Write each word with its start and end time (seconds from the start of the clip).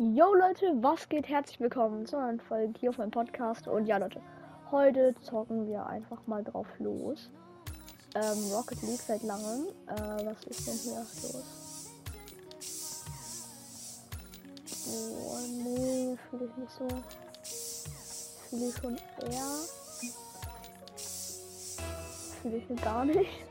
Yo 0.00 0.32
Leute, 0.32 0.80
was 0.80 1.08
geht? 1.08 1.28
Herzlich 1.28 1.58
willkommen 1.58 2.06
zu 2.06 2.16
einer 2.16 2.38
Folge 2.38 2.72
hier 2.78 2.90
auf 2.90 2.98
meinem 2.98 3.10
Podcast. 3.10 3.66
Und 3.66 3.86
ja 3.86 3.96
Leute, 3.96 4.20
heute 4.70 5.12
zocken 5.22 5.66
wir 5.66 5.84
einfach 5.86 6.24
mal 6.28 6.44
drauf 6.44 6.68
los. 6.78 7.28
Ähm, 8.14 8.52
Rocket 8.52 8.80
League 8.82 9.00
seit 9.00 9.24
langem. 9.24 9.66
Äh, 9.88 10.24
was 10.24 10.44
ist 10.44 10.68
denn 10.68 10.74
hier 10.74 11.00
los? 11.00 11.90
Oh 14.86 15.38
nee, 15.64 16.16
fühle 16.30 16.44
ich 16.44 16.56
nicht 16.56 16.70
so. 16.70 16.86
Fühle 18.50 18.68
ich 18.68 18.76
schon 18.76 18.96
eher. 19.28 19.50
Fühle 22.40 22.56
ich 22.58 22.82
gar 22.84 23.04
nicht. 23.04 23.44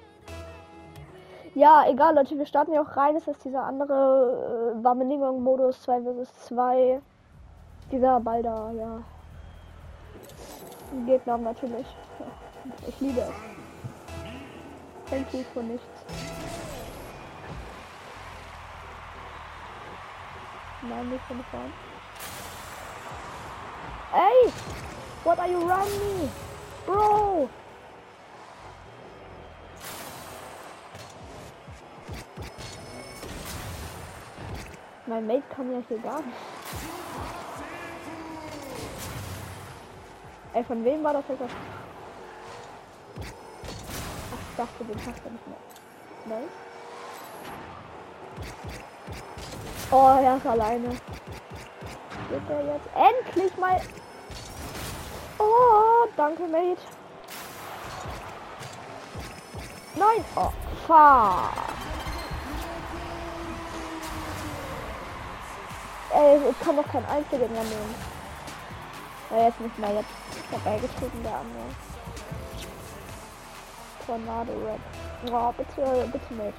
Ja, 1.58 1.86
egal, 1.88 2.14
Leute, 2.14 2.38
wir 2.38 2.46
starten 2.46 2.72
ja 2.72 2.84
auch 2.84 2.96
rein. 2.96 3.16
Es 3.16 3.28
ist 3.28 3.44
dieser 3.44 3.64
andere 3.64 4.76
äh, 4.78 4.84
Warmeningong-Modus 4.84 5.82
2 5.82 6.02
vs 6.02 6.46
2. 6.46 7.02
Dieser 7.92 8.20
Ball 8.20 8.44
da, 8.44 8.70
ja. 8.74 9.02
Gegner 11.08 11.40
natürlich. 11.40 11.88
Ich 12.88 13.00
liebe 13.02 13.22
es. 13.22 15.10
Kennt 15.10 15.32
sie 15.32 15.44
von 15.46 15.68
nichts. 15.68 15.88
Nein, 20.88 21.10
nicht 21.10 21.24
von 21.24 21.44
vorn. 21.50 21.74
Ey! 24.14 24.54
What 25.24 25.40
are 25.40 25.50
you 25.50 25.62
running? 25.62 26.30
Mein 35.18 35.26
Mate 35.26 35.44
kann 35.50 35.72
ja 35.72 35.80
hier 35.88 35.98
gar 35.98 36.22
nicht. 36.22 36.38
Ey, 40.54 40.64
von 40.64 40.86
wem 40.86 41.04
war 41.04 41.14
das 41.14 41.24
jetzt? 41.28 41.42
Ach, 44.32 44.38
ich 44.52 44.56
dachte, 44.56 44.84
den 44.84 44.96
hast 44.98 45.26
du 45.26 45.30
nicht 45.32 45.48
mehr. 45.48 46.38
Nice. 46.38 46.52
Oh, 49.90 50.20
er 50.22 50.38
ist 50.38 50.46
alleine. 50.46 50.90
Geht 50.90 52.48
der 52.48 52.66
jetzt? 52.76 52.88
Endlich 52.94 53.58
mal. 53.58 53.82
Oh, 55.40 56.08
danke, 56.16 56.44
Mate. 56.44 56.78
Nein. 59.96 60.24
Oh, 60.36 60.52
fuck. 60.86 61.77
Ey, 66.18 66.40
ich 66.50 66.60
kann 66.62 66.76
doch 66.76 66.88
kein 66.92 67.06
einziger 67.06 67.48
mehr 67.48 67.64
nehmen. 67.64 67.96
Ja, 69.30 69.44
jetzt 69.46 69.62
nicht 69.62 69.78
mehr, 69.78 69.94
jetzt 69.94 70.10
vorbeigetreten 70.50 71.22
der 71.22 71.36
andere. 71.36 71.64
Tornado 74.04 74.54
Red. 74.66 75.32
Oh, 75.32 75.54
bitte, 75.56 76.10
bitte 76.12 76.34
nicht. 76.34 76.58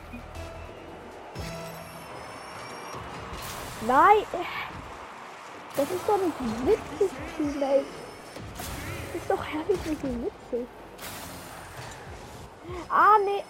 Nein! 3.87 4.25
Das 5.75 5.91
ist 5.91 6.09
doch 6.09 6.19
nicht 6.19 6.41
witzig, 6.65 7.11
Teammate. 7.37 7.84
Das 8.55 9.22
ist 9.22 9.31
doch 9.31 9.45
herrlich 9.45 9.87
nicht 9.87 10.03
witzig. 10.05 10.69
Ah, 12.89 13.17
nee. 13.25 13.43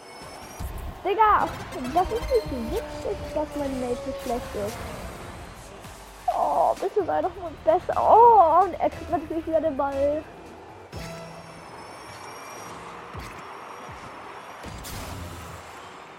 Digga, 1.05 1.49
das 1.93 2.07
ist 2.13 2.31
nicht 2.31 2.73
witzig, 2.73 3.19
dass 3.35 3.49
mein 3.59 3.81
Mate 3.81 3.99
so 4.07 4.13
schlecht 4.23 4.55
ist. 4.67 4.98
Bitte 6.81 7.05
sei 7.05 7.23
doch 7.23 7.35
mal 7.37 7.51
besser. 7.65 7.95
Oh, 7.97 8.65
und 8.65 8.75
er 8.75 8.91
kriegt 8.91 9.11
natürlich 9.11 9.47
wieder 9.47 9.61
den 9.61 9.77
Ball. 9.77 10.23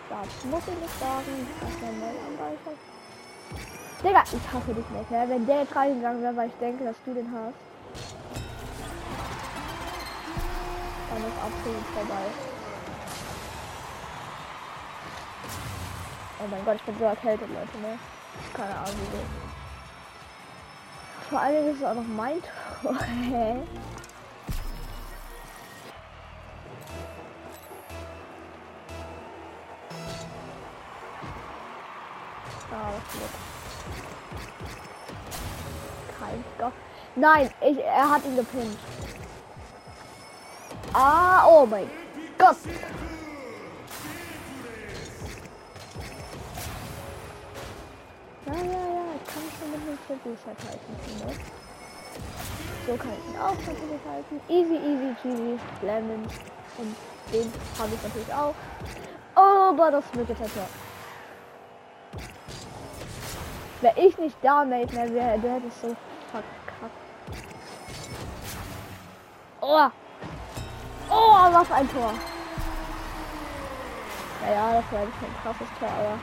Das 0.10 0.46
muss 0.46 0.62
ich 0.68 0.80
nicht 0.82 1.00
sagen, 1.00 1.48
dass 1.62 1.82
er 1.82 1.92
Mel 1.94 2.16
am 2.28 2.38
Ball 2.38 2.58
hat. 2.66 4.04
Digga, 4.04 4.24
ich 4.24 4.54
hasse 4.54 4.74
dich 4.74 4.90
nicht, 4.90 5.12
ne? 5.12 5.26
Wenn 5.28 5.46
der 5.46 5.62
jetzt 5.62 5.76
reingegangen 5.76 6.22
wäre, 6.22 6.36
weil 6.36 6.50
ich 6.50 6.58
denke, 6.60 6.84
dass 6.84 6.96
du 7.06 7.14
den 7.14 7.32
hast. 7.32 7.56
Dann 11.10 11.18
ist 11.20 11.38
absolut 11.38 11.86
vorbei. 11.94 12.26
Oh 16.42 16.48
mein 16.50 16.66
Gott, 16.66 16.76
ich 16.76 16.84
bin 16.84 16.98
so 16.98 17.06
erkältet, 17.06 17.48
Leute, 17.50 17.78
ne? 17.82 18.00
Keine 18.54 18.76
Ahnung, 18.76 18.96
wie 19.12 19.49
vor 21.30 21.40
allem 21.40 21.70
ist 21.70 21.78
es 21.78 21.84
auch 21.84 21.94
noch 21.94 22.08
mein 22.08 22.42
Tor. 22.82 22.96
Ah? 32.72 32.92
Kein 36.20 36.44
Gott. 36.60 36.74
Nein, 37.16 37.50
ich, 37.62 37.80
er 37.80 38.10
hat 38.12 38.24
ihn 38.26 38.36
gepinnt. 38.36 38.78
Ah, 40.94 41.48
oh 41.48 41.66
mein 41.66 41.90
Gott. 42.38 42.58
Gewissheit 50.24 50.58
halten, 50.68 50.96
finde 51.06 51.36
So 52.88 52.96
kann 52.96 53.12
ich 53.14 53.34
ihn 53.34 53.40
auch 53.40 53.56
natürlich 53.56 54.02
halten. 54.08 54.42
Easy, 54.48 54.76
easy, 54.76 55.16
cheesy, 55.22 55.60
lemon. 55.82 56.28
Und 56.78 56.96
den 57.34 57.52
habe 57.78 57.94
ich 57.94 58.04
natürlich 58.04 58.34
auch. 58.34 58.56
Aber 59.36 59.92
das 59.92 60.04
wird 60.14 60.30
jetzt 60.30 60.40
halt 60.40 60.52
Wäre 63.82 64.00
ich 64.00 64.18
nicht 64.18 64.36
da, 64.42 64.66
Mate, 64.66 64.94
mehr 64.94 65.14
wäre, 65.14 65.40
der 65.40 65.54
hätte 65.54 65.68
es 65.68 65.82
so 65.82 65.96
verkackt. 66.32 66.92
Oh! 69.62 69.90
Oh, 71.10 71.54
was 71.54 71.72
ein 71.72 71.90
Tor! 71.92 72.14
Naja, 74.42 74.82
das 74.82 74.92
war 74.92 75.04
jetzt 75.04 75.20
kein 75.20 75.36
krasses 75.42 75.68
Tor, 75.80 75.90
aber. 75.90 76.20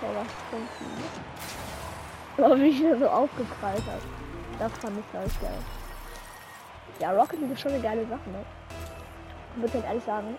Tor 0.00 0.10
was 0.16 0.26
trinken. 0.50 1.32
Aber 2.36 2.56
wie 2.56 2.68
ich 2.68 2.98
so 2.98 3.08
aufgeprallt 3.08 3.84
hat. 3.86 4.02
Das 4.58 4.72
fand 4.78 4.98
ich 4.98 5.18
halt 5.18 5.40
geil. 5.40 5.58
Ja, 6.98 7.12
Rocket 7.12 7.40
ist 7.50 7.60
schon 7.60 7.72
eine 7.72 7.82
geile 7.82 8.06
Sache, 8.06 8.30
ne? 8.30 8.44
Ich 9.54 9.62
würde 9.62 9.74
halt 9.74 9.84
ehrlich 9.84 10.04
sagen, 10.04 10.36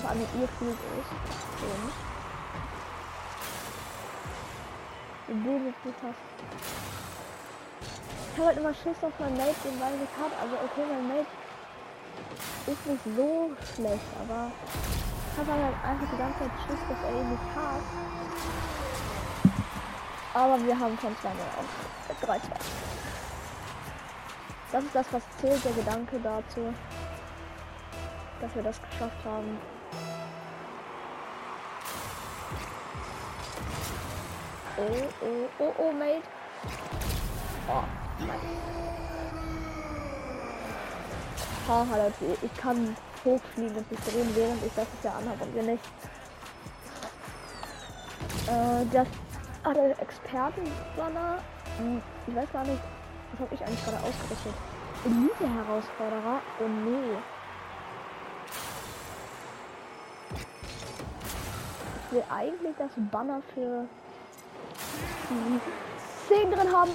vor 0.00 0.10
allem 0.10 0.20
ihr 0.20 0.48
fühlt 0.48 0.72
ist. 0.72 1.12
Und 5.28 5.44
jetzt 5.66 5.84
nicht 5.86 5.98
hast. 6.02 6.14
Ich 8.32 8.38
habe 8.38 8.48
halt 8.48 8.58
immer 8.58 8.74
Schiss 8.74 9.02
auf 9.02 9.12
mein 9.18 9.36
Mate, 9.36 9.54
den 9.64 9.80
weil 9.80 9.94
ich 9.96 10.14
hat. 10.20 10.32
Also 10.40 10.54
okay, 10.56 10.84
mein 10.88 11.08
Mate 11.08 11.26
ist 12.66 12.86
nicht 12.86 13.04
so 13.16 13.50
schlecht, 13.74 14.10
aber 14.20 14.50
ich 15.32 15.38
habe 15.38 15.52
halt 15.52 15.76
einfach 15.84 16.08
die 16.12 16.18
ganze 16.18 16.38
Zeit 16.38 16.50
Schiss, 16.66 16.80
dass 16.88 17.02
er 17.02 17.12
ihn 17.20 17.30
nicht 17.30 17.48
hat. 17.56 17.84
Aber 20.34 20.64
wir 20.64 20.78
haben 20.78 20.96
von 20.96 21.14
2 21.20 21.28
auf 21.28 22.20
3 22.22 22.38
2. 22.38 22.48
Das 24.72 24.84
ist 24.84 24.94
das, 24.94 25.06
was 25.12 25.22
zählt, 25.38 25.62
der 25.64 25.72
Gedanke 25.72 26.18
dazu, 26.22 26.72
dass 28.40 28.54
wir 28.54 28.62
das 28.62 28.80
geschafft 28.80 29.24
haben. 29.24 29.58
Oh, 34.78 34.82
oh, 35.20 35.48
oh, 35.58 35.72
oh, 35.78 35.92
Mate. 35.92 36.22
Oh, 37.68 38.24
Mann. 38.24 38.40
Haha, 41.68 41.96
Leute, 41.96 42.38
ich 42.40 42.54
kann 42.56 42.96
hochfliegen 43.24 43.76
und 43.76 43.90
mich 43.90 44.00
drehen, 44.00 44.34
während 44.34 44.64
ich 44.64 44.72
das 44.74 44.86
ja 45.02 45.12
anhabe 45.12 45.44
und 45.44 45.54
wir 45.54 45.62
nicht. 45.62 45.84
Äh, 48.48 48.86
das 48.92 49.06
Ah, 49.64 49.72
der 49.72 49.96
Experten-Banner. 50.00 51.38
Hm, 51.78 52.02
ich 52.26 52.34
weiß 52.34 52.52
gar 52.52 52.64
nicht. 52.64 52.82
Was 53.32 53.40
habe 53.40 53.54
ich 53.54 53.64
eigentlich 53.64 53.84
gerade 53.84 53.98
ausgerüstet? 53.98 54.54
Elite-Herausforderer? 55.04 56.40
Oh 56.58 56.68
nee. 56.68 57.16
Ich 62.06 62.12
will 62.12 62.24
eigentlich 62.28 62.74
das 62.76 62.90
Banner 62.96 63.40
für 63.54 63.86
die 65.30 65.60
10 66.28 66.50
drin 66.50 66.72
haben. 66.72 66.90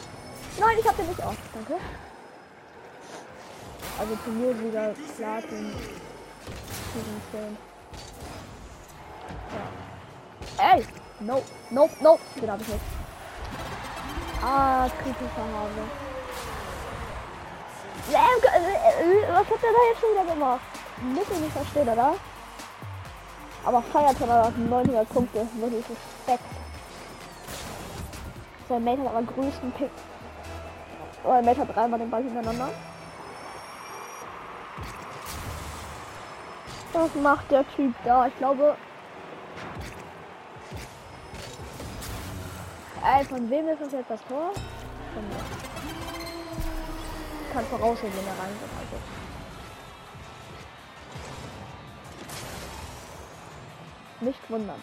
Nein, 0.59 0.77
ich 0.79 0.87
habe 0.87 0.97
den 0.97 1.07
nicht. 1.07 1.19
Oh, 1.25 1.33
danke. 1.53 1.75
Also 3.97 4.15
Turniersieger 4.25 4.93
Platin 5.15 5.73
10. 7.31 7.57
Ja. 10.59 10.73
Ey! 10.73 10.85
Nope, 11.19 11.43
nope, 11.71 11.93
nope. 12.01 12.21
Den 12.35 12.51
habe 12.51 12.61
ich 12.61 12.67
nicht. 12.67 12.81
Ah, 14.43 14.87
kritischer 15.01 15.47
Hase. 15.53 15.83
Was 19.31 19.47
hat 19.49 19.63
der 19.63 19.71
da 19.71 19.79
jetzt 19.89 19.99
schon 19.99 20.11
wieder 20.11 20.33
gemacht? 20.33 20.61
Ich 20.97 21.39
nicht 21.39 21.51
verstehen, 21.51 21.89
oder? 21.89 22.13
Aber 23.65 23.81
feiert 23.81 24.21
er 24.21 24.51
900 24.51 25.09
Punkte. 25.09 25.47
Wirklich 25.55 25.85
Respekt. 25.89 26.43
Sein 28.69 28.83
Mate 28.83 29.01
hat 29.01 29.09
aber 29.09 29.23
größten 29.23 29.71
Pick. 29.71 29.89
Oder 31.23 31.41
Mate 31.41 31.61
hat 31.61 31.75
dreimal 31.75 31.99
den 31.99 32.09
Ball 32.09 32.23
hintereinander. 32.23 32.69
Was 36.93 37.15
macht 37.15 37.51
der 37.51 37.67
Typ 37.75 37.93
da? 38.05 38.27
Ich 38.27 38.37
glaube. 38.37 38.75
Ey, 43.03 43.25
von 43.25 43.49
wem 43.49 43.67
ist 43.69 43.81
das 43.81 43.91
jetzt 43.91 44.09
das 44.09 44.21
Tor? 44.25 44.51
Von 45.13 45.27
mir. 45.27 45.35
Ich 47.47 47.53
kann 47.53 47.65
voraussehen, 47.65 48.11
wenn 48.15 48.27
er 48.27 48.39
reingeht. 48.39 48.69
Also. 48.79 48.97
Nicht 54.19 54.49
wundern. 54.49 54.81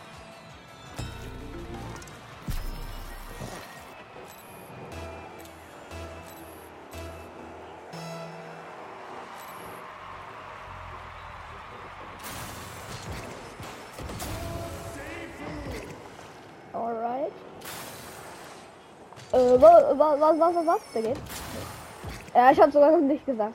Äh, 19.35 19.61
was, 19.61 19.99
was, 19.99 20.21
was, 20.21 20.39
was, 20.39 20.67
was, 20.67 21.03
geht? 21.03 21.17
Ja, 22.33 22.53
ich 22.53 22.61
hab 22.61 22.71
sogar 22.71 22.93
noch 22.93 23.01
nicht 23.01 23.27
gesagt. 23.27 23.55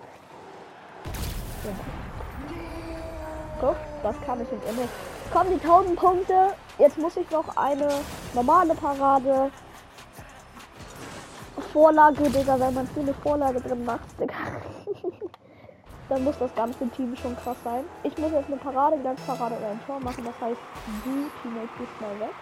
Guck, 3.61 3.75
das 4.03 4.15
kann 4.25 4.41
ich 4.41 4.51
nicht 4.51 4.69
immer. 4.69 4.87
Kommen 5.31 5.57
die 5.57 5.65
1000 5.65 5.95
Punkte. 5.97 6.53
Jetzt 6.77 6.97
muss 6.97 7.15
ich 7.15 7.29
noch 7.31 7.55
eine 7.55 7.87
normale 8.33 8.75
Parade. 8.75 9.51
Vorlage, 11.71 12.23
Digga, 12.23 12.59
wenn 12.59 12.73
man 12.73 12.87
viele 12.87 13.13
Vorlage 13.13 13.61
drin 13.61 13.85
macht, 13.85 14.19
Digga. 14.19 14.33
Dann 16.09 16.23
muss 16.25 16.37
das 16.39 16.53
ganze 16.55 16.89
Team 16.89 17.15
schon 17.15 17.37
krass 17.37 17.57
sein. 17.63 17.85
Ich 18.03 18.17
muss 18.17 18.31
jetzt 18.33 18.47
eine 18.47 18.57
Parade, 18.57 18.97
Glanzparade 18.97 19.55
oder 19.55 19.69
ein 19.69 19.79
Tor 19.85 19.99
machen. 20.01 20.25
Das 20.25 20.35
heißt, 20.41 20.59
du 21.05 21.29
Teammate 21.41 21.69
bist 21.77 22.01
mal 22.01 22.19
weg. 22.19 22.35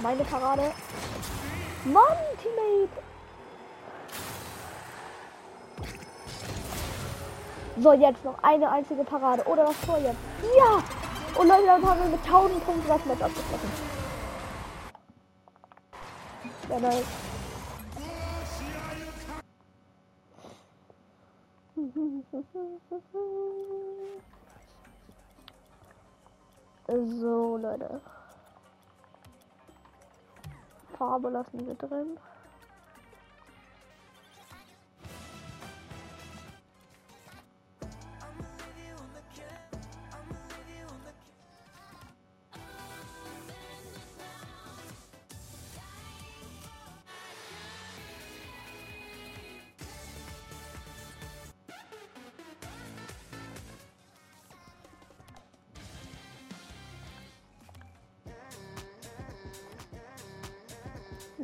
Meine 0.00 0.22
Parade. 0.24 0.70
Mann, 1.84 2.16
Teammate! 2.40 3.02
So, 7.78 7.92
jetzt 7.92 8.24
noch 8.24 8.40
eine 8.42 8.70
einzige 8.70 9.02
Parade. 9.02 9.42
Oder 9.46 9.64
das 9.64 9.80
Tor 9.80 9.98
jetzt. 9.98 10.16
Ja! 10.56 10.80
Und 11.40 11.48
Leute, 11.48 11.66
dann 11.66 11.84
haben 11.84 12.00
wir 12.00 12.10
mit 12.10 12.24
1000 12.24 12.64
Punkten 12.64 12.88
das 12.88 13.04
Match 13.04 13.22
abgeschlossen. 13.22 13.72
Ja, 16.68 16.78
nice. 16.78 17.04
So, 27.20 27.56
Leute. 27.56 28.00
Farbe 31.02 31.30
lassen 31.30 31.66
wir 31.66 31.74
drin. 31.74 32.16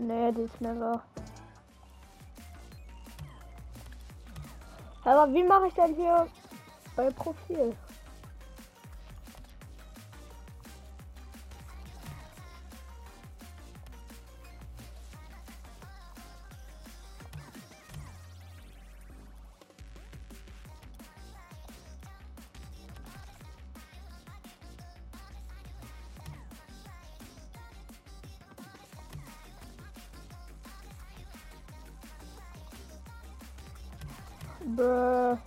Nee, 0.01 0.33
die 0.33 0.43
ist 0.43 0.61
never. 0.61 1.03
Aber 5.05 5.33
wie 5.33 5.43
mache 5.43 5.67
ich 5.67 5.75
denn 5.75 5.95
hier 5.97 6.29
bei 6.95 7.11
Profil? 7.11 7.75
Bruh. 34.77 35.39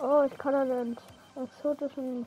Oh, 0.00 0.22
ich 0.24 0.38
kann 0.38 0.54
einen 0.54 0.96
exotischen 1.34 2.26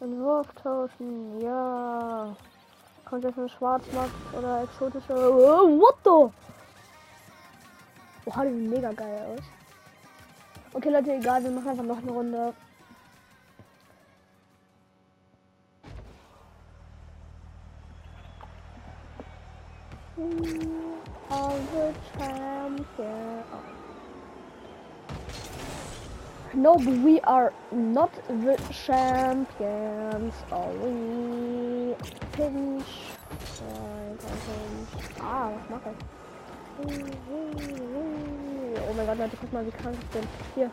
Entwurf 0.00 0.46
tauschen. 0.62 1.40
Ja. 1.40 2.34
Kommt 3.04 3.24
jetzt 3.24 3.38
ein 3.38 3.48
Schwarzmarkt 3.48 4.14
oder 4.32 4.62
exotische. 4.62 5.12
Oh, 5.12 5.78
what 5.78 5.96
the? 6.02 6.32
Boah, 8.24 8.44
die 8.44 8.50
mega 8.50 8.92
geil 8.92 9.36
aus. 9.36 9.44
Okay, 10.72 10.88
Leute, 10.90 11.14
egal, 11.14 11.44
wir 11.44 11.50
machen 11.50 11.68
einfach 11.68 11.84
noch 11.84 11.98
eine 11.98 12.10
Runde. 12.10 12.54
of 20.18 20.85
the 21.76 21.94
champion. 22.16 23.42
No, 26.54 26.76
but 26.76 26.96
we 27.04 27.20
are 27.20 27.52
not 27.70 28.12
the 28.28 28.56
champions. 28.72 30.34
Are 30.50 30.72
we? 30.80 31.94
Pinch. 32.32 32.86
Ah, 35.20 35.50
was 35.52 35.70
mache 35.70 35.90
ich? 35.90 36.00
Oh 38.88 38.92
mein 38.96 39.06
Gott, 39.06 39.18
Leute, 39.18 39.36
guck 39.40 39.52
mal, 39.52 39.66
wie 39.66 39.70
krank 39.70 39.96
ich 40.00 40.08
bin. 40.08 40.28
Hier. 40.54 40.70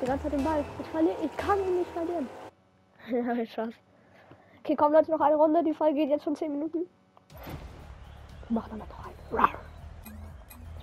Die 0.00 0.06
ganze 0.06 0.24
Zeit 0.24 0.32
den 0.32 0.44
Ball. 0.44 0.64
Ich 0.80 0.86
verliere. 0.88 1.16
Ich 1.22 1.36
kann 1.36 1.58
ihn 1.60 1.78
nicht 1.78 1.90
verlieren. 1.90 2.28
ja, 3.38 3.46
Spaß. 3.46 3.74
Okay, 4.60 4.74
komm 4.76 4.92
Leute, 4.92 5.10
noch 5.10 5.20
eine 5.20 5.36
Runde. 5.36 5.62
Die 5.62 5.74
Folge 5.74 5.94
geht 5.94 6.10
jetzt 6.10 6.24
schon 6.24 6.34
10 6.34 6.50
Minuten. 6.50 6.86
Mach 8.48 8.68
dann 8.68 8.78
noch 8.78 8.86
rein. 9.04 9.67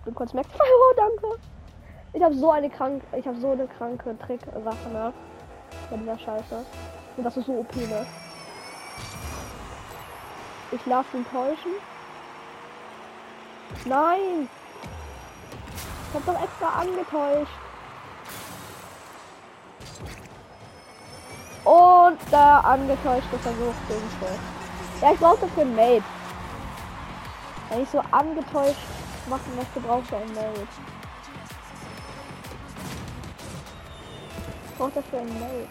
Bin 0.06 0.14
kurz 0.14 0.34
Max. 0.34 0.48
Oh, 0.60 0.94
danke. 0.96 1.40
Ich 2.14 2.24
habe 2.24 2.36
so 2.36 2.52
eine 2.52 2.70
krank, 2.70 3.04
ich 3.18 3.28
habe 3.28 3.40
so 3.40 3.52
eine 3.52 3.68
kranke 3.68 4.18
Trick-Sache, 4.20 4.90
ne? 4.94 5.12
Bei 5.90 5.98
dieser 5.98 6.18
Scheiße. 6.18 6.66
Und 7.18 7.24
das 7.24 7.36
ist 7.36 7.48
so 7.48 7.54
OP, 7.54 7.76
ne? 7.76 8.06
Ich 10.72 10.86
lasse 10.86 11.18
ihn 11.18 11.26
täuschen. 11.30 11.72
Nein! 13.86 14.48
Ich 16.10 16.16
hab 16.16 16.26
doch 16.26 16.42
extra 16.42 16.68
angetäuscht. 16.80 17.52
Und 21.66 22.32
der 22.32 22.64
angetäuschte 22.64 23.38
Versuch 23.40 23.74
gegen 23.88 24.36
Ja, 25.02 25.12
ich 25.12 25.20
brauche 25.20 25.42
dafür 25.42 25.64
ein 25.64 25.76
Mate. 25.76 26.04
Wenn 27.70 27.84
ich 27.84 27.90
so 27.90 28.02
angetäuscht 28.12 28.78
machen 29.28 29.68
brauchst 29.82 30.12
du 30.12 30.16
ein 30.16 30.34
Mate. 30.34 30.68
Ich 34.70 34.78
brauche 34.78 34.92
dafür 34.92 35.20
ein 35.20 35.40
Mate. 35.40 35.68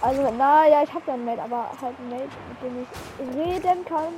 Also, 0.00 0.30
naja, 0.30 0.82
ich 0.84 0.92
habe 0.92 1.04
ja 1.06 1.14
ein 1.14 1.24
Mate, 1.24 1.42
aber 1.42 1.70
halt 1.80 1.98
ein 1.98 2.08
Mate, 2.08 2.28
mit 2.48 2.62
dem 2.62 2.82
ich 2.82 3.36
reden 3.36 3.84
kann. 3.84 4.12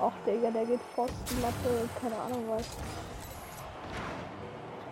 Ach, 0.00 0.12
Digga, 0.26 0.50
der 0.50 0.66
geht 0.66 0.80
Pfostenlatte, 0.94 1.88
keine 2.00 2.16
Ahnung 2.16 2.44
was. 2.48 2.66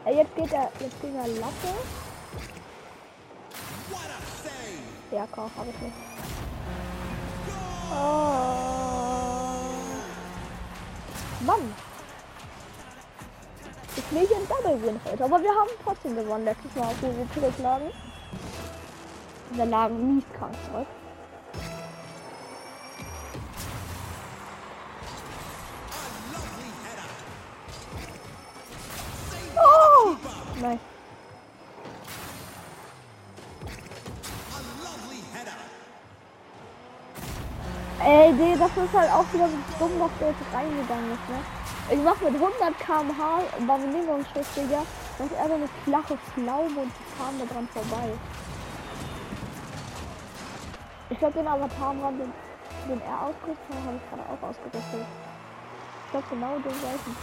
Ey, 0.04 0.16
jetzt 0.16 0.34
geht 0.34 0.52
er, 0.52 0.70
jetzt 0.80 1.00
geht 1.00 1.14
er 1.14 1.28
Latte. 1.28 1.68
Ja, 5.12 5.28
komm, 5.30 5.50
hab 5.58 5.66
ich 5.68 5.78
nicht. 5.78 5.94
Oh. 7.90 8.62
Mann. 11.44 11.74
Ich 13.94 14.10
will 14.10 14.26
hier 14.26 14.38
ein 14.38 14.48
Double 14.48 14.82
Win 14.82 14.98
heute, 15.04 15.24
aber 15.24 15.42
wir 15.42 15.50
haben 15.50 15.68
trotzdem 15.84 16.16
gewonnen. 16.16 16.46
Letztes 16.46 16.74
Mal, 16.74 16.86
auf 16.86 17.02
wir 17.02 17.28
zurücklagen. 17.34 17.90
Wir 19.50 19.66
lagen 19.66 20.14
mies 20.14 20.24
krank 20.38 20.54
zurück. 20.64 20.86
Ey, 38.04 38.32
nee, 38.32 38.56
das 38.58 38.70
ist 38.76 38.92
halt 38.92 39.12
auch 39.12 39.32
wieder 39.32 39.48
so 39.48 39.56
dumm, 39.78 39.92
was 40.00 40.10
der 40.18 40.28
jetzt 40.28 40.42
reingegangen 40.52 41.12
ist, 41.12 41.28
ne? 41.28 41.38
Ich 41.90 42.00
mach 42.02 42.20
mit 42.20 42.34
100 42.34 42.78
km/h 42.80 43.42
Babenlingo-Schuss, 43.64 44.46
Digga. 44.56 44.82
Das 45.18 45.26
ist 45.26 45.36
so 45.36 45.54
eine 45.54 45.68
flache 45.84 46.16
Pflaume 46.16 46.80
und 46.80 46.90
die 46.90 47.04
fahren 47.16 47.38
da 47.38 47.44
dran 47.44 47.68
vorbei. 47.68 48.12
Ich 51.10 51.18
glaube, 51.18 51.34
den 51.34 51.46
Avatar, 51.46 51.94
den, 51.94 52.32
den 52.88 53.00
er 53.02 53.22
ausgerüstet 53.22 53.68
hat, 53.70 53.84
habe 53.86 53.96
ich 53.96 54.10
gerade 54.10 54.22
auch 54.22 54.42
ausgerüstet. 54.48 55.06
Ich 56.06 56.10
glaube, 56.10 56.26
genau 56.30 56.54
den 56.54 56.62
gleichen. 56.62 57.16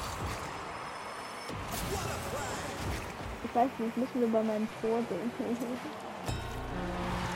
Ich 3.44 3.56
weiß 3.56 3.70
nicht, 3.80 3.98
müssen 3.98 4.22
wir 4.22 4.32
bei 4.32 4.44
meinem 4.44 4.70
Tor 4.80 5.00
sehen. 5.10 5.32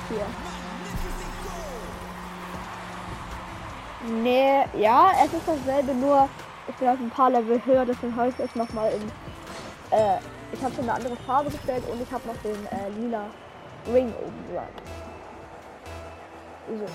Hier. 0.10 0.73
Nee, 4.06 4.66
ja, 4.78 5.14
es 5.24 5.32
ist 5.32 5.48
dasselbe, 5.48 5.94
nur 5.94 6.28
ich 6.68 6.76
bin 6.76 6.90
auf 6.90 7.00
ein 7.00 7.10
paar 7.10 7.30
Level 7.30 7.66
höher, 7.66 7.86
deswegen 7.86 8.14
habe 8.16 8.30
ich 8.30 8.40
es 8.40 8.54
nochmal 8.54 8.92
in. 8.92 9.02
Äh, 9.98 10.18
ich 10.52 10.62
habe 10.62 10.76
schon 10.76 10.84
eine 10.84 10.94
andere 10.94 11.16
Farbe 11.26 11.50
gestellt 11.50 11.84
und 11.90 12.02
ich 12.02 12.12
habe 12.12 12.28
noch 12.28 12.36
den 12.44 12.68
äh, 12.68 12.90
lila 13.00 13.30
Ring 13.88 14.14
oben 14.14 14.46
dran. 14.54 14.68
So. 16.68 16.86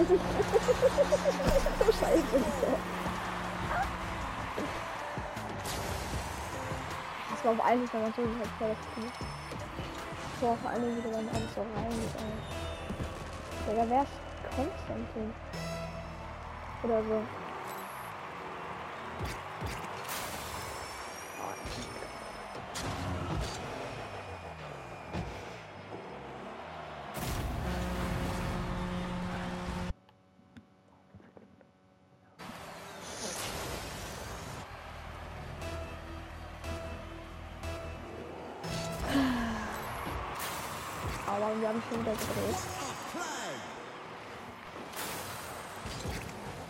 scheiße. 2.00 2.22
War 7.42 7.52
auf 7.52 7.60
eigentlich 7.64 7.92
wenn 7.94 8.02
man 8.02 8.12
so 8.12 8.22
das 8.22 8.76
Spiel. 8.92 9.10
Boah, 10.40 10.56
vor 10.56 10.70
allem 10.70 10.96
wieder 10.96 11.10
dann 11.10 11.28
alles 11.28 11.54
so 11.54 11.60
rein. 11.60 11.90
Äh. 11.90 13.70
Digga, 13.70 13.84
wer 13.88 14.02
ist 14.02 14.10
Konstantin? 14.56 15.34
Oder 16.82 17.02
so. 17.02 17.39
Aber 41.42 41.58
wir 41.58 41.68
haben 41.68 41.82
schon 41.88 42.00
wieder 42.00 42.12
gedreht. 42.12 42.56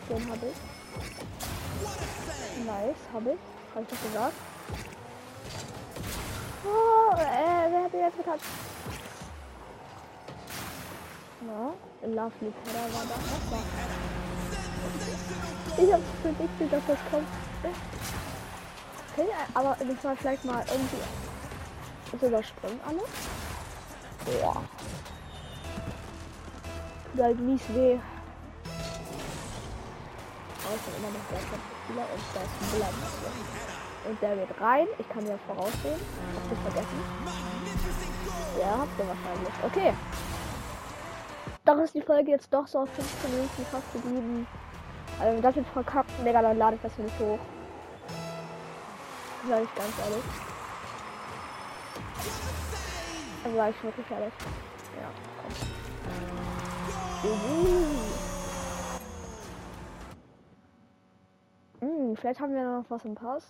Den 0.08 0.30
habe 0.30 0.46
ich. 0.46 0.56
Nice, 2.64 3.02
habe 3.12 3.30
ich. 3.32 3.38
Habe 3.74 3.82
ich 3.82 3.88
doch 3.88 4.02
gesagt. 4.02 4.34
Oh, 6.64 7.14
äh, 7.16 7.70
wer 7.70 7.82
hat 7.84 7.92
den 7.92 8.00
jetzt 8.00 8.16
getatscht? 8.16 8.44
Na, 11.40 11.72
Lovely 12.06 12.52
Pedder 12.64 12.86
war 12.92 13.04
da. 13.08 13.14
Was 13.16 13.50
war? 13.50 13.64
Ich 15.78 15.92
hab's 15.92 16.10
prediktet, 16.22 16.72
dass 16.72 16.86
das 16.86 16.98
kommt. 17.10 17.28
Okay, 19.12 19.28
aber 19.54 19.76
das 19.78 20.04
war 20.04 20.16
vielleicht 20.16 20.44
mal 20.44 20.64
irgendwie. 20.68 21.02
Das 22.12 22.22
überspringen 22.22 22.80
alle. 22.86 23.02
Boah. 24.30 24.62
Tut 27.12 27.22
halt 27.22 27.40
mies 27.40 27.68
weh. 27.70 27.98
Ich 30.72 30.82
bin 30.82 30.94
immer 30.98 31.10
noch 31.10 31.26
der 31.30 31.40
Spieler 31.40 32.06
und 32.14 32.22
da 32.32 32.40
ist 32.40 32.54
ein 32.60 32.66
Buller. 32.70 32.92
Und 34.08 34.22
der 34.22 34.36
wird 34.36 34.60
rein. 34.60 34.86
Ich 34.98 35.08
kann 35.08 35.26
ja 35.26 35.36
voraussehen. 35.46 36.00
Habt 36.36 36.50
ihr 36.50 36.56
vergessen? 36.70 37.02
Ja, 38.60 38.78
habt 38.78 38.98
ihr 38.98 39.08
wahrscheinlich. 39.08 39.54
Okay. 39.64 39.92
Doch 41.64 41.78
ist 41.78 41.94
die 41.94 42.02
Folge 42.02 42.30
jetzt 42.30 42.52
doch 42.54 42.66
so 42.66 42.78
auf 42.80 42.88
15 42.90 43.30
Minuten 43.30 43.66
fast 43.70 43.92
geblieben. 43.92 44.46
Also 45.20 45.42
das 45.42 45.56
jetzt 45.56 45.70
verkackt, 45.70 46.10
Digga, 46.24 46.40
dann 46.40 46.56
lade 46.56 46.76
ich 46.76 46.82
das 46.82 46.96
nicht 46.98 47.18
hoch. 47.18 47.38
Sag 49.48 49.62
ich 49.62 49.74
ganz 49.74 49.98
ehrlich. 50.04 50.24
Also 53.42 53.56
sag 53.56 53.70
ich 53.70 53.82
wirklich 53.82 54.10
ehrlich. 54.10 54.34
Ja, 55.00 55.10
komm. 55.40 55.50
Hm, 61.80 62.16
vielleicht 62.16 62.40
haben 62.40 62.54
wir 62.54 62.64
noch 62.64 62.84
was 62.90 63.04
im 63.04 63.14
Pass. 63.14 63.46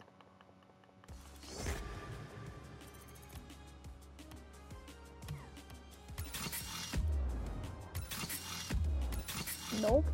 Nope. 9.80 10.04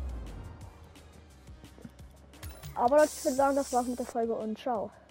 Aber 2.73 2.97
Leute, 2.97 3.09
ich 3.15 3.25
würde 3.25 3.35
sagen, 3.35 3.55
das 3.55 3.73
war's 3.73 3.87
mit 3.87 3.99
der 3.99 4.05
Folge 4.05 4.33
und 4.33 4.57
ciao. 4.57 4.89